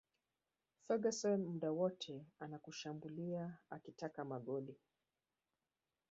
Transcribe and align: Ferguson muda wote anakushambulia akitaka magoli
Ferguson 0.87 1.45
muda 1.47 1.71
wote 1.73 2.25
anakushambulia 2.39 3.57
akitaka 3.69 4.25
magoli 4.25 4.77